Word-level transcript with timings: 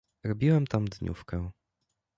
"Robiłem 0.23 0.67
tam 0.67 0.83
na 0.83 0.89
dniówkę." 0.89 1.49